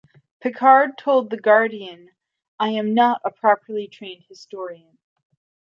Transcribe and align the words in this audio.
Picard 0.41 0.97
told 0.97 1.29
"The 1.29 1.37
Guardian": 1.37 2.09
"I 2.59 2.69
am 2.69 2.95
not 2.95 3.21
a 3.23 3.29
properly 3.29 3.87
trained 3.87 4.23
historian. 4.27 4.97